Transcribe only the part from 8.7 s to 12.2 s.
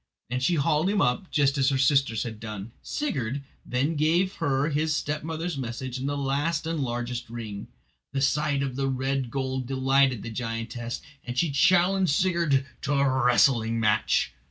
the red gold delighted the giantess, and she challenged